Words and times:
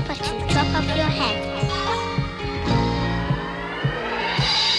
drop 0.00 0.10
at 0.10 0.18
the 0.18 0.52
drop 0.52 0.82
of 0.82 0.96
your 0.96 1.06
head. 1.06 1.70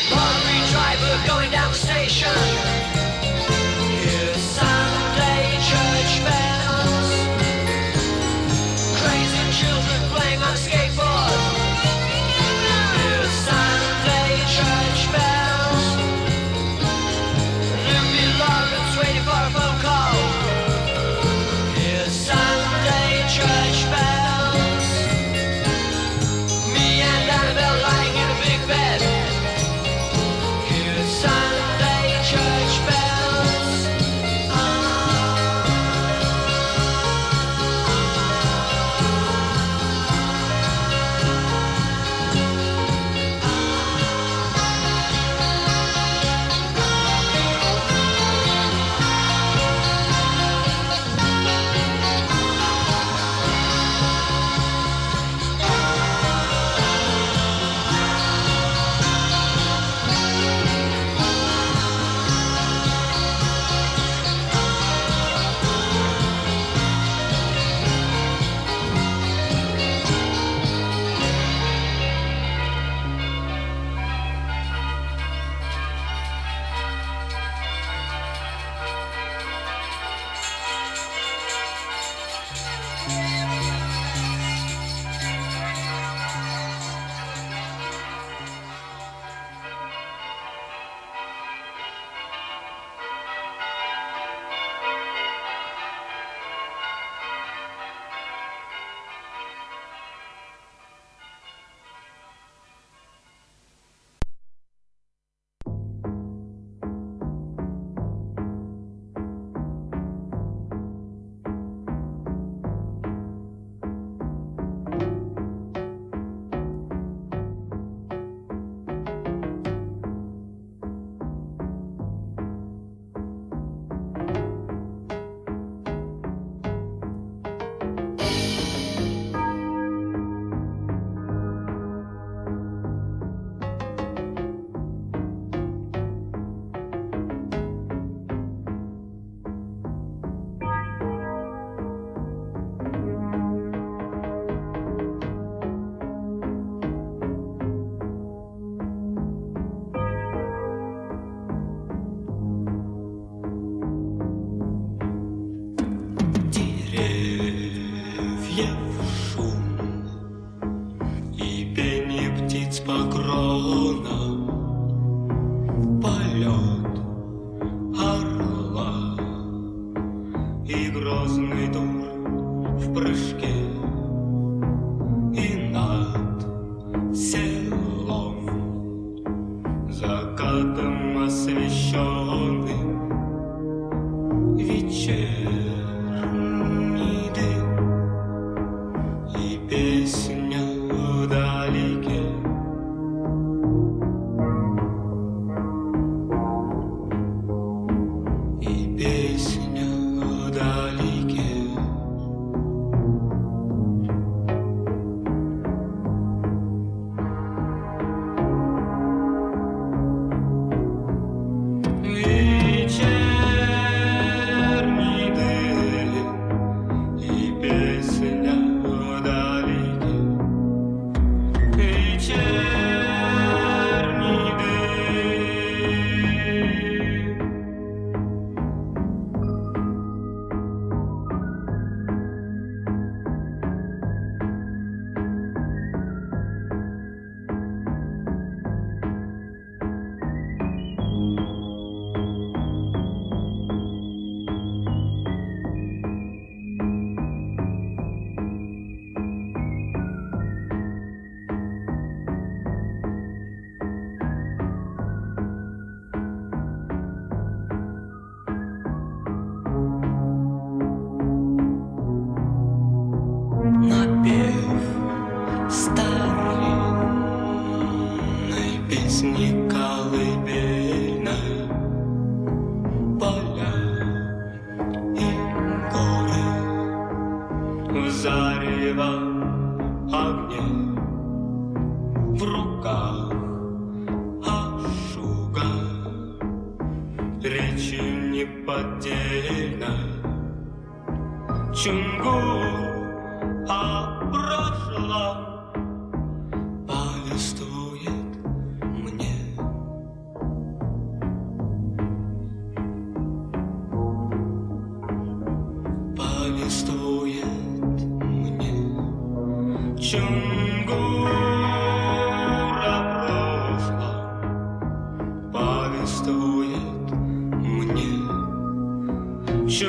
Hungry 0.09 0.61
driver 0.71 1.27
going 1.27 1.51
down 1.51 1.71
the 1.71 1.77
station. 1.77 2.70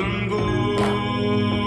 Jungle. 0.02 1.61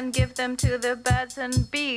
Can 0.00 0.12
give 0.12 0.34
them 0.34 0.56
to 0.56 0.78
the 0.78 0.96
birds 0.96 1.36
and 1.36 1.70
bees. 1.70 1.89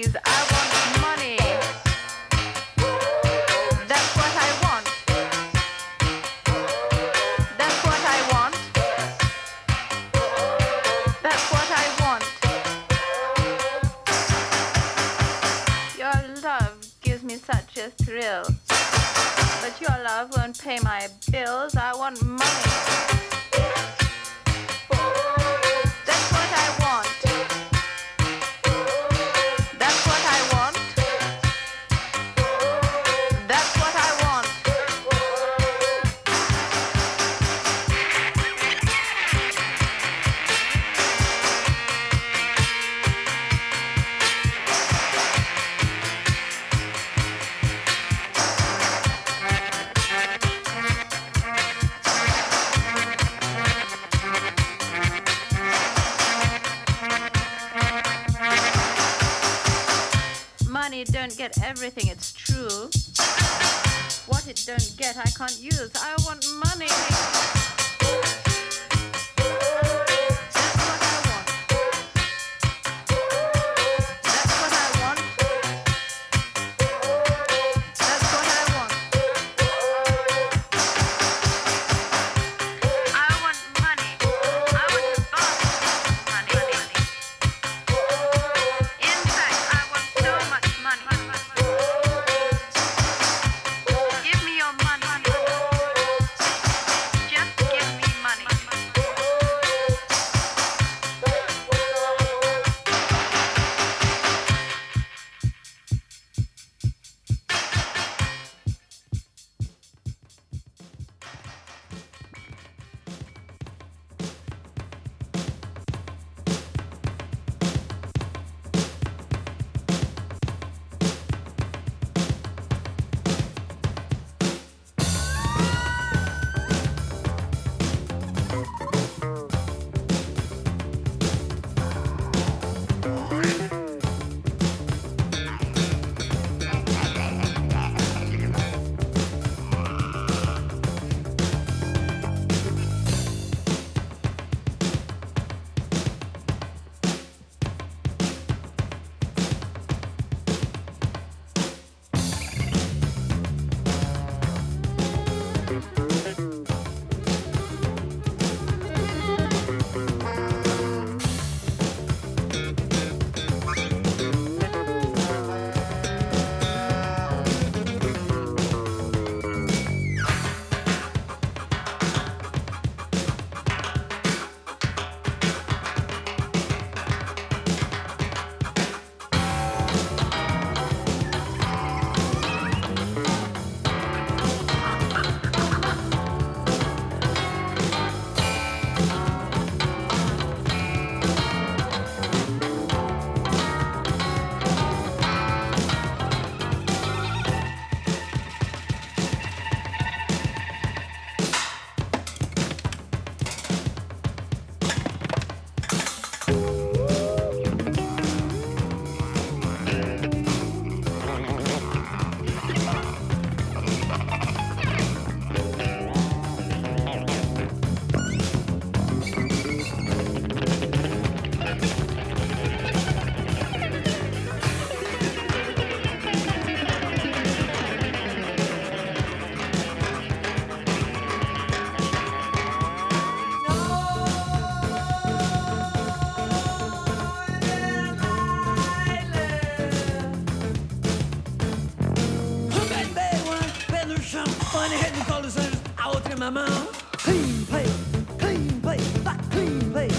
Money 244.83 244.97
hit 244.97 245.15
me 245.15 245.21
cold 245.21 245.45
as 245.45 245.57
out 245.97 246.29
in 246.29 246.37
my 246.37 246.49
mouth. 246.49 246.91
Clean 247.13 247.65
plate, 247.67 247.89
clean 248.37 248.81
plate, 248.81 248.99
that 249.23 249.39
clean 249.49 249.79
plate. 249.93 250.11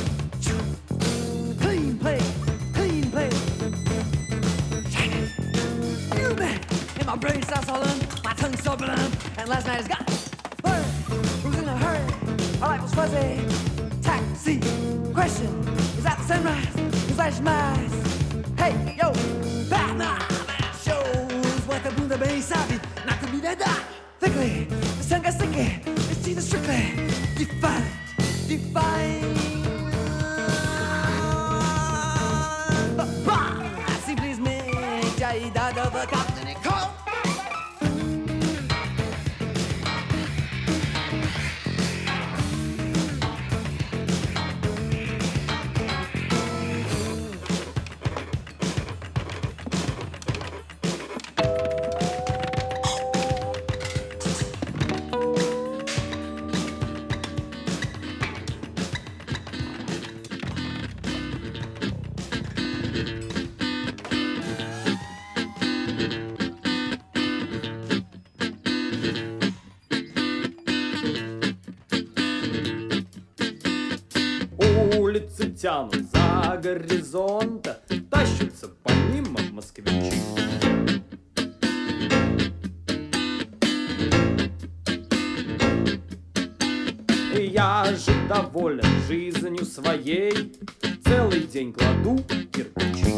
Clean 1.61 1.99
plate, 1.99 2.23
clean 2.73 3.11
plate. 3.11 3.35
You 6.19 6.35
bet. 6.35 6.65
And 6.97 7.05
my 7.05 7.17
brain 7.17 7.43
starts 7.43 7.67
swollen, 7.67 7.99
my 8.25 8.33
tongue 8.33 8.57
so 8.57 8.75
blunt, 8.75 9.15
and 9.37 9.51
last 9.51 9.67
night 9.67 9.83
has 9.83 9.89
got 9.89 10.07
burned. 10.63 10.87
Who's 11.43 11.59
in 11.59 11.69
a 11.69 11.77
hurry? 11.77 12.59
My 12.59 12.69
life 12.69 12.83
was 12.85 12.95
fuzzy. 12.95 13.45
Taxi. 14.01 14.61
Question: 15.13 15.69
Is 15.99 16.05
that 16.05 16.17
the 16.17 16.25
sunrise? 16.25 16.75
Is 17.11 17.17
that 17.19 17.39
your 17.39 17.49
eyes? 17.51 17.93
Hey, 18.57 18.97
yo, 18.97 19.13
горизонта 76.65 77.83
Тащатся 78.11 78.69
по 78.83 78.91
ним 79.13 79.37
москвичи. 79.53 80.15
Я 87.37 87.85
же 87.95 88.13
доволен 88.29 88.85
жизнью 89.07 89.67
своей, 89.67 90.57
Целый 91.05 91.41
день 91.41 91.73
кладу 91.75 92.19
кирпичи. 92.51 93.13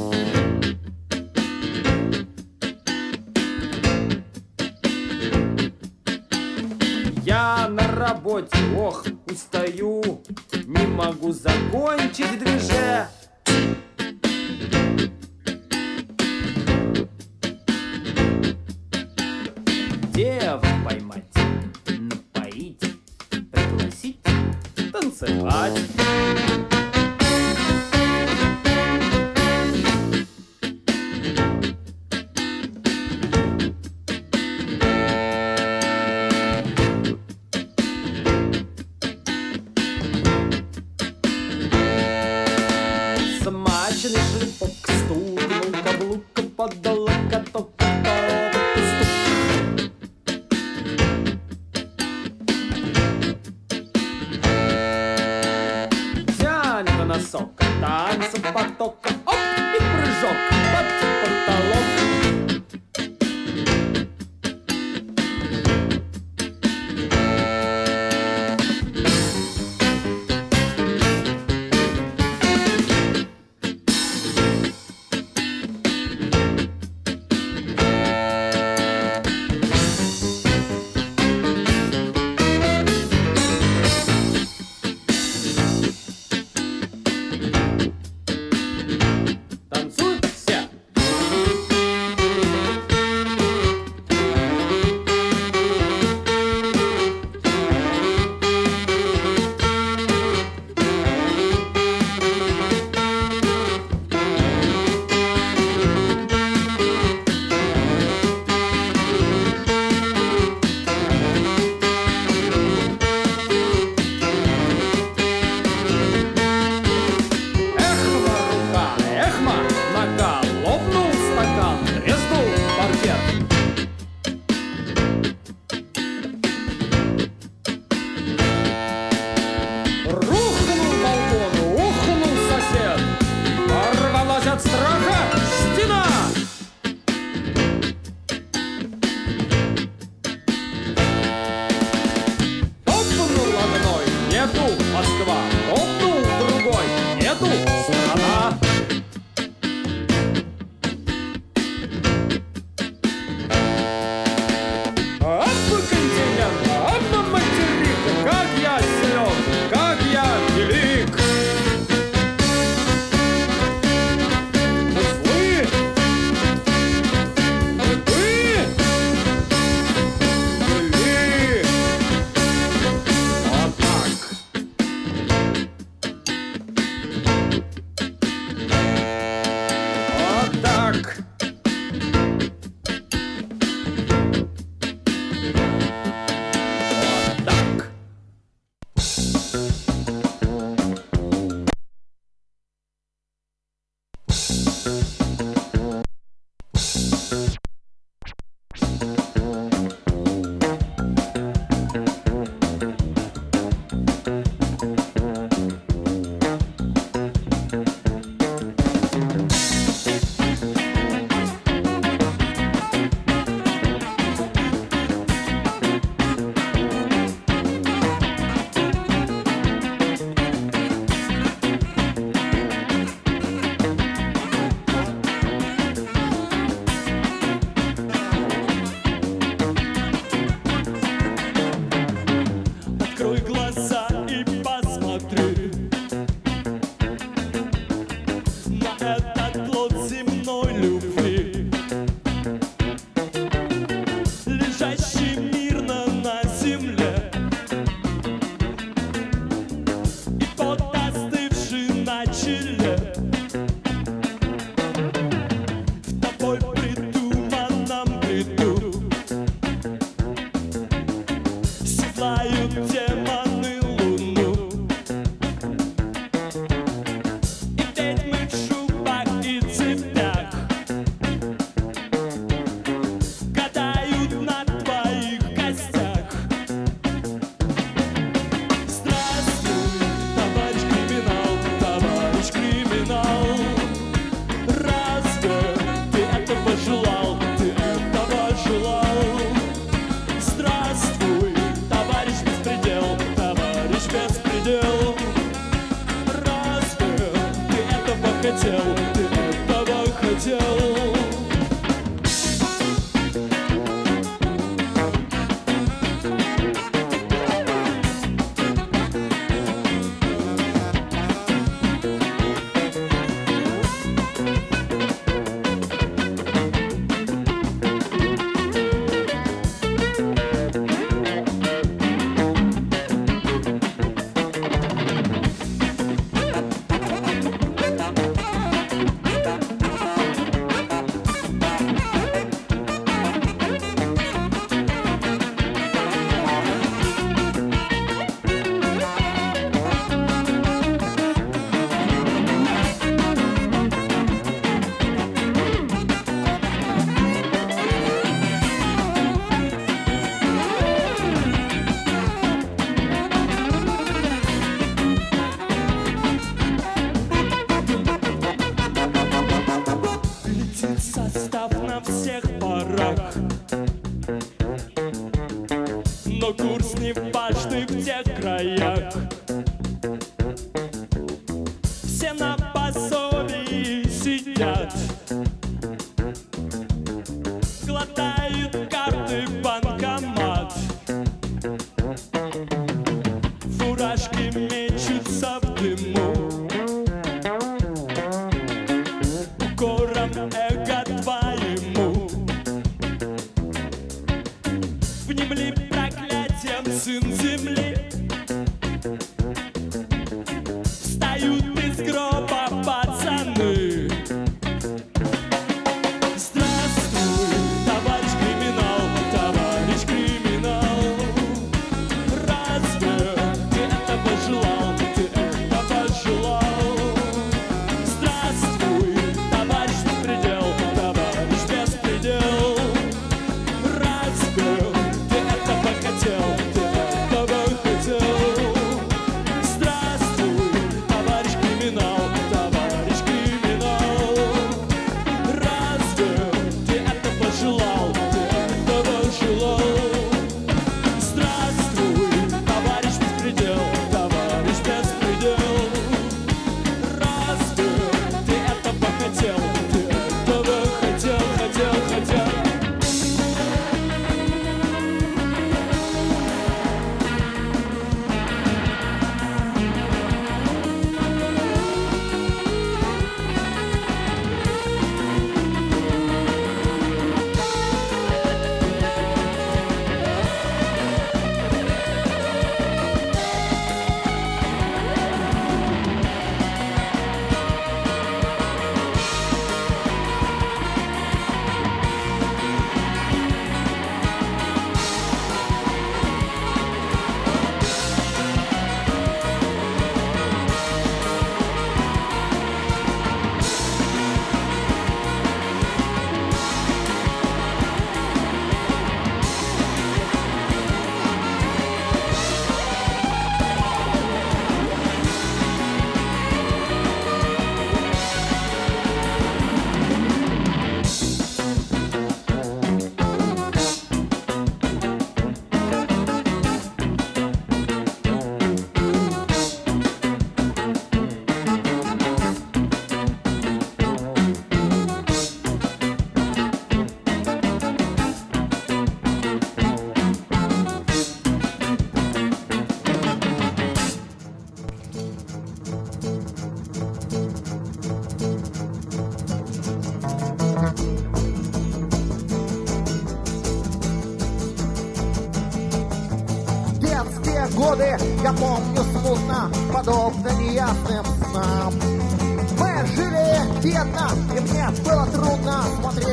Я 7.24 7.68
на 7.68 7.94
работе, 7.94 8.56
ох, 8.76 9.04
устаю, 9.30 10.02
Не 10.66 10.87
могу 10.87 11.32
закончить 11.32 12.38
движение 12.40 13.09
Деву 20.14 20.62
поймать, 20.84 21.24
напоить, 21.88 22.80
пригласить, 23.50 24.18
танцевать. 24.90 25.78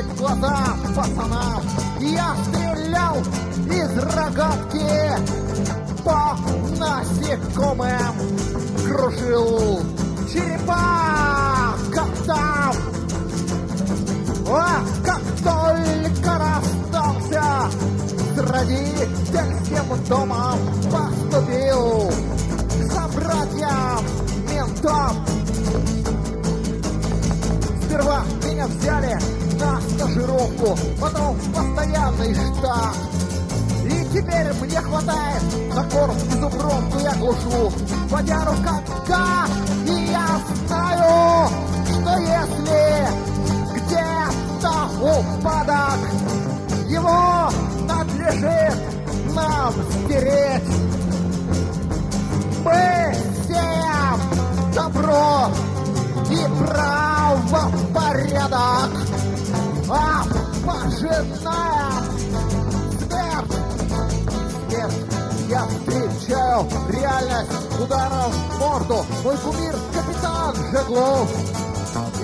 Смотреть 0.04 0.10
в 0.10 0.18
глаза 0.18 0.76
пацанам. 0.96 1.64
Я 2.00 2.36
стрелял 2.46 3.18
из 3.70 3.98
рогатки 4.16 4.84
по 6.04 6.38
насекомым, 6.78 8.16
крушил 8.86 9.82
черепа 10.32 11.76
коптам. 11.94 12.76
А 14.50 14.82
как 15.04 15.22
только 15.44 16.32
расстался 16.38 17.70
с 18.36 18.38
родительским 18.38 20.06
домом, 20.08 20.60
поступил 20.92 22.12
к 22.70 22.92
собратьям 22.92 24.06
ментам. 24.50 25.26
Сперва 27.86 28.24
меня 28.44 28.68
взяли 28.68 29.43
на 29.64 29.82
стажировку, 29.82 30.78
потом 31.00 31.36
в 31.36 31.54
постоянный 31.54 32.36
штат. 32.36 32.96
И 33.86 34.06
теперь 34.14 34.54
мне 34.62 34.82
хватает 34.82 35.44
на 35.74 35.84
корм 35.84 36.16
и 36.18 36.40
зубровку 36.40 37.00
я 37.00 37.14
глушу 37.16 37.72
водяру 38.10 38.54
как 38.64 38.84
И 39.86 39.92
я 40.12 40.28
знаю, 40.68 41.50
что 41.86 42.18
если 42.20 43.08
где-то 43.76 44.74
упадок, 45.02 46.00
его 46.88 47.50
надлежит 47.88 48.78
нам 49.34 49.74
стереть. 50.06 50.72
Мы 52.64 53.16
сеем 53.48 54.20
добро 54.74 55.50
и 56.30 56.42
правопорядок, 57.54 58.92
а 59.94 60.24
пожинаем 60.66 61.28
смерть. 63.00 63.54
Смерть. 64.70 64.96
Я 65.50 65.68
встречаю 65.68 66.68
реальность 66.90 67.52
ударом 67.80 68.32
в 68.32 68.60
морду. 68.60 69.06
Мой 69.24 69.38
кумир 69.38 69.76
капитан 69.94 70.56
Жеглов. 70.72 71.30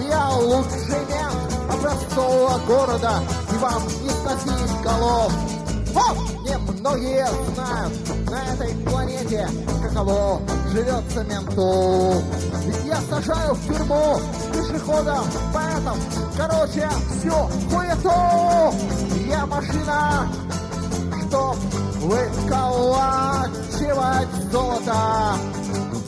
Я 0.09 0.29
лучший 0.29 1.05
мент 1.09 1.53
образцового 1.71 2.57
города, 2.65 3.21
и 3.53 3.57
вам 3.57 3.83
не 4.01 4.09
сносить 4.09 4.81
голов. 4.81 5.31
Вот 5.93 6.17
немногие 6.43 7.27
знают 7.53 7.93
на 8.29 8.53
этой 8.53 8.73
планете, 8.85 9.47
каково 9.83 10.41
живется 10.71 11.23
менту. 11.23 12.23
Ведь 12.65 12.85
я 12.85 12.99
сажаю 13.09 13.53
в 13.53 13.67
тюрьму 13.67 14.19
пешехода, 14.69 15.17
поэтому, 15.53 16.01
короче, 16.37 16.87
все 17.17 17.49
хуету. 17.71 18.73
Я 19.27 19.45
машина, 19.45 20.27
чтоб 21.27 21.55
выколачивать 22.01 23.31
золото 24.51 25.35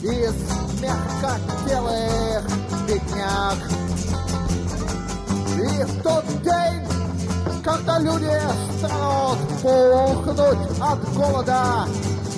из 0.02 0.34
мягкотелых 0.80 2.42
бедняк. 2.86 3.58
И 5.58 5.84
в 5.84 6.02
тот 6.02 6.24
день 6.42 6.82
когда 7.62 7.98
люди 8.00 8.40
станут 8.78 9.38
пухнуть 9.62 10.80
от 10.80 11.14
голода, 11.14 11.86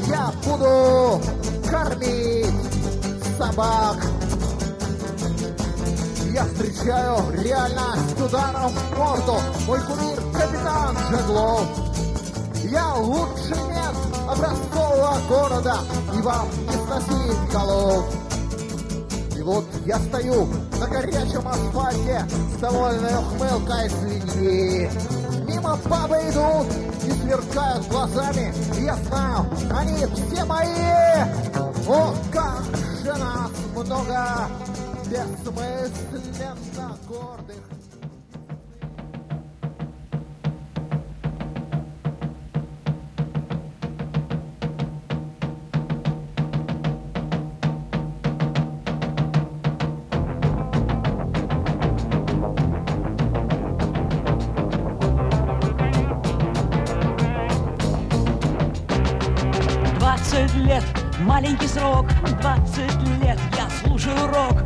я 0.07 0.31
буду 0.45 1.22
кормить 1.70 2.53
собак. 3.39 3.97
Я 6.35 6.43
встречаю 6.47 7.30
реальность 7.30 8.20
ударом 8.20 8.72
в 8.72 8.99
морду. 8.99 9.37
Мой 9.68 9.78
кумир 9.82 10.20
капитан 10.32 10.97
Джеглов. 11.09 11.62
Я 12.64 12.95
лучший 12.95 13.62
мент 13.68 13.97
образцового 14.28 15.16
города, 15.28 15.76
и 16.12 16.20
вам 16.22 16.49
не 16.66 16.72
сносить 16.87 17.53
голов. 17.53 18.05
И 19.37 19.43
вот 19.43 19.64
я 19.87 19.97
стою 20.01 20.49
на 20.80 20.89
горячем 20.89 21.47
асфальте 21.47 22.26
с 22.57 22.61
довольной 22.61 23.14
ухмылкой 23.14 23.91
свиньи. 23.91 24.91
Мимо 25.47 25.78
бабы 25.89 26.16
идут 26.16 26.66
и 27.07 27.12
сверкают 27.12 27.87
глазами. 27.87 28.53
Я 28.80 28.97
знаю, 29.07 29.47
они 29.72 30.05
все 30.07 30.45
мои. 30.45 30.66
О, 31.87 32.12
как 32.32 32.64
же 33.05 33.12
нас 33.20 33.53
много 33.76 34.49
бессмысленно 35.14 36.98
гордых. 37.08 37.62
Лет, 60.56 60.84
маленький 61.20 61.68
срок, 61.68 62.06
двадцать 62.40 62.96
лет 63.22 63.38
я 63.56 63.68
слушаю 63.82 64.26
рок 64.26 64.63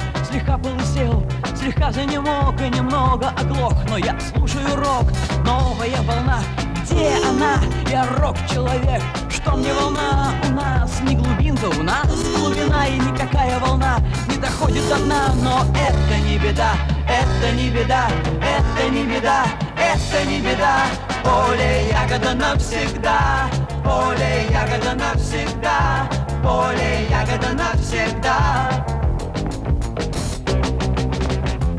слегка 1.68 1.92
занемог 1.92 2.58
и 2.60 2.68
немного 2.70 3.28
оглох 3.38 3.74
Но 3.90 3.98
я 3.98 4.18
слушаю 4.20 4.74
рок, 4.76 5.04
новая 5.44 6.00
волна, 6.02 6.40
где 6.82 7.10
она? 7.28 7.60
Я 7.90 8.06
рок-человек, 8.18 9.02
что 9.28 9.52
мне 9.52 9.72
волна? 9.74 10.32
У 10.48 10.52
нас 10.52 11.00
не 11.02 11.14
глубинка, 11.14 11.66
у 11.66 11.82
нас 11.82 12.06
глубина 12.36 12.86
И 12.86 12.98
никакая 12.98 13.58
волна 13.58 13.98
не 14.28 14.36
доходит 14.38 14.88
до 14.88 14.96
дна 14.96 15.34
Но 15.42 15.66
это 15.74 16.18
не 16.26 16.38
беда, 16.38 16.72
это 17.06 17.54
не 17.54 17.68
беда, 17.68 18.08
это 18.40 18.90
не 18.90 19.04
беда, 19.04 19.44
это 19.76 20.24
не 20.26 20.40
беда 20.40 20.86
Поле 21.22 21.90
ягода 21.90 22.34
навсегда, 22.34 23.50
поле 23.84 24.46
ягода 24.50 24.94
навсегда, 24.94 26.08
поле 26.42 27.06
ягода 27.10 27.52
навсегда. 27.52 28.97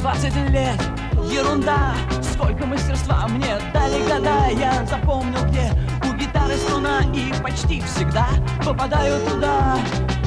Двадцать 0.10 0.36
лет, 0.50 0.82
ерунда, 1.32 1.94
сколько 2.24 2.66
мастерства 2.66 3.28
мне 3.28 3.60
дали 3.72 4.02
года. 4.10 4.50
Я 4.50 4.84
запомнил, 4.88 5.46
где 5.46 5.72
у 6.04 6.14
гитары 6.16 6.58
струна 6.58 7.02
и 7.14 7.32
почти 7.44 7.80
всегда 7.82 8.26
попадаю 8.66 9.24
туда. 9.28 9.78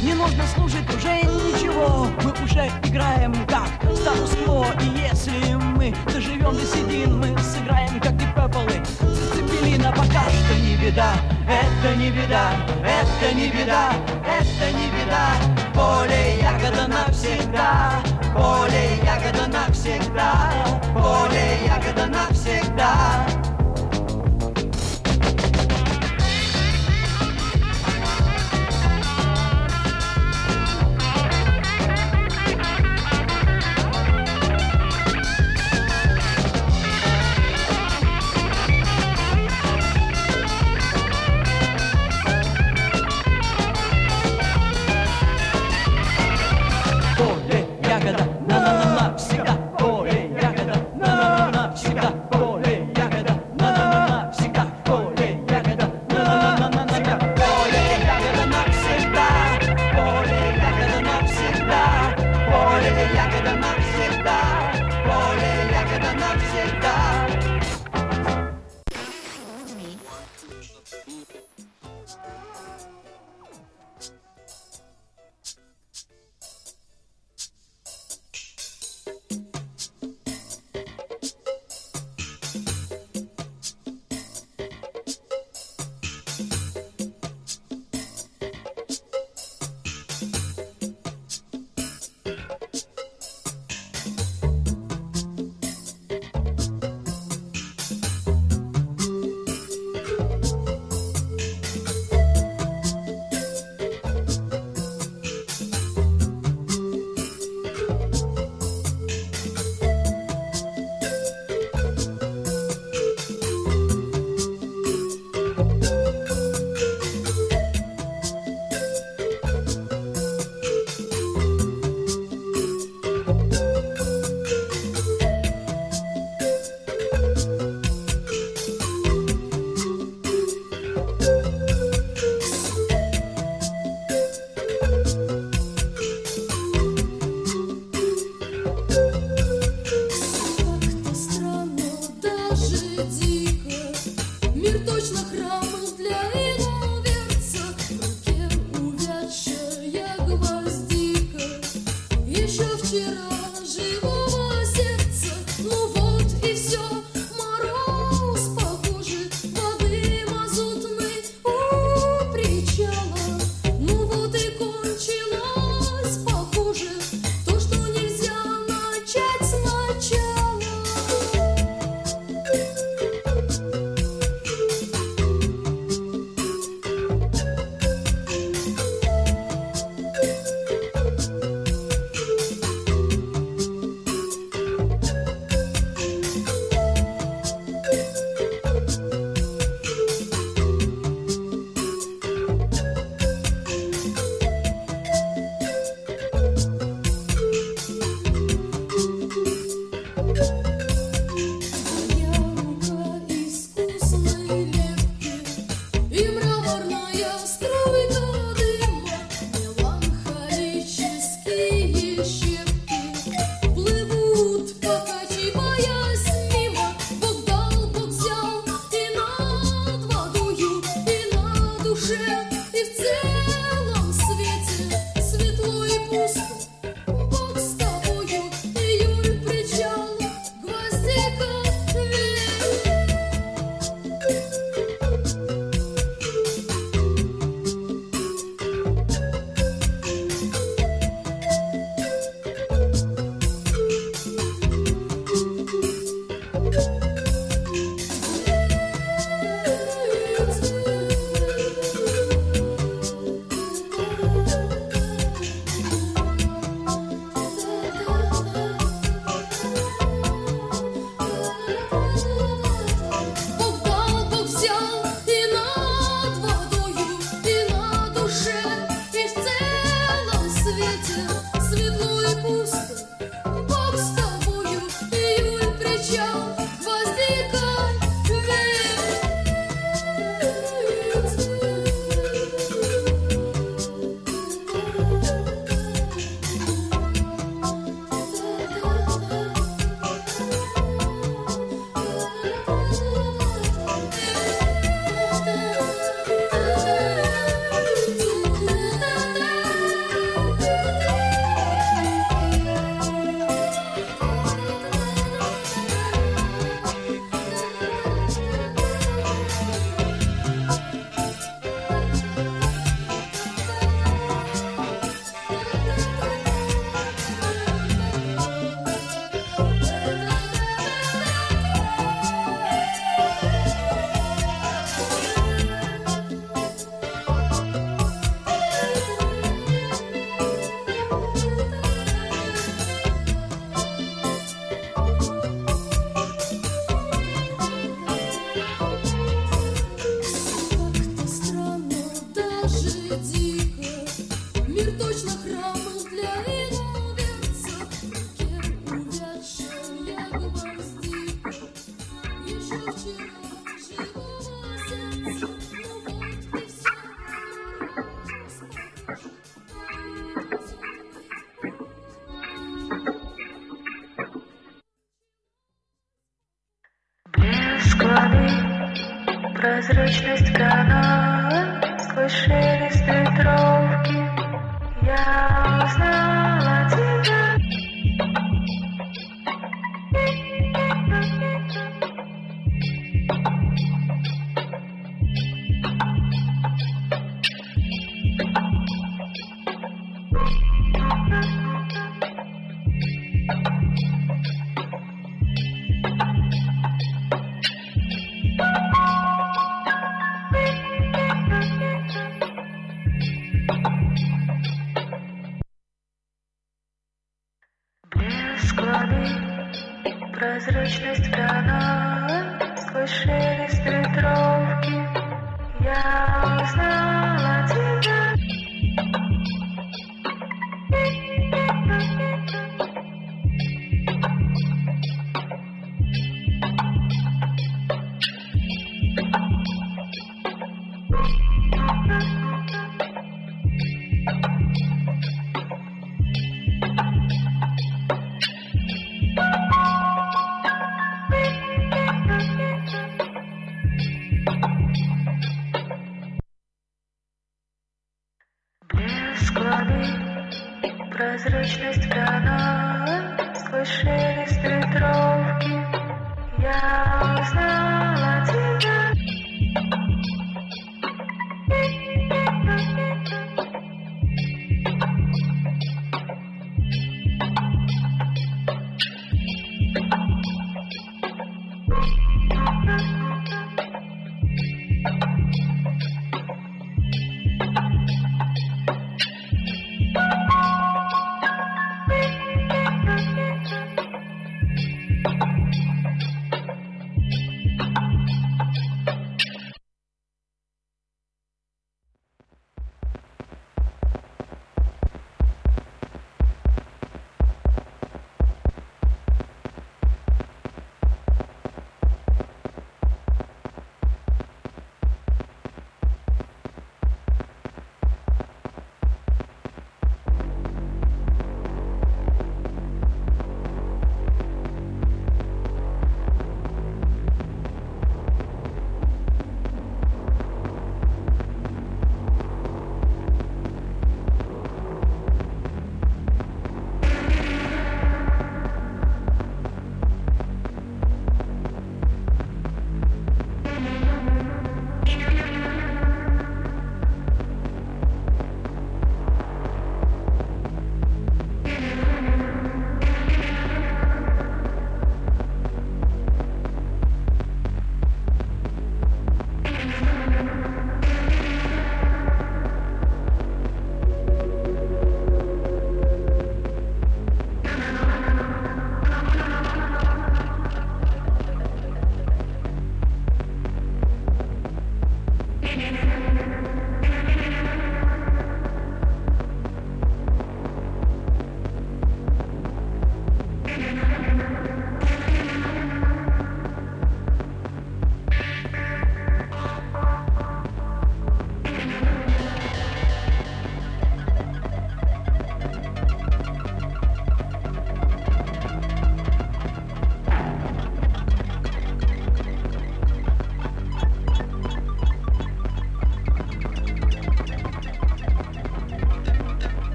Не 0.00 0.14
нужно 0.14 0.44
слушать 0.54 0.88
уже 0.94 1.22
ничего, 1.22 2.06
мы 2.22 2.30
уже 2.44 2.70
играем 2.84 3.34
как 3.48 3.66
статус-кво. 3.96 4.66
И 4.80 5.08
если 5.08 5.54
мы 5.54 5.92
доживем 6.06 6.54
до 6.54 6.64
седин, 6.64 7.18
мы 7.18 7.36
сыграем 7.38 7.98
как 7.98 8.12
Deep 8.12 8.32
Purple 8.36 8.80
и 8.80 8.84
Цепелина. 9.34 9.90
Пока 9.90 10.22
что 10.30 10.54
не 10.54 10.76
беда, 10.76 11.14
это 11.48 11.96
не 11.96 12.12
беда, 12.12 12.52
это 12.84 13.34
не 13.34 13.48
беда, 13.48 13.92
это 14.24 14.70
не 14.70 14.86
беда. 14.92 15.30
Поле 15.74 16.38
ягода 16.40 16.86
навсегда, 16.86 17.94
поле 18.34 18.98
ягода 19.04 19.46
навсегда, 19.46 20.50